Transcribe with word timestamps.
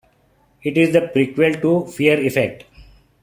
It 0.63 0.79
is 0.79 0.93
the 0.93 1.01
prequel 1.01 1.61
to 1.61 1.85
"Fear 1.91 2.21
Effect". 2.21 2.63